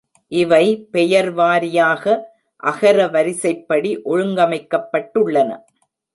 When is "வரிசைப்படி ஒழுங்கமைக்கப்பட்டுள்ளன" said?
3.07-5.49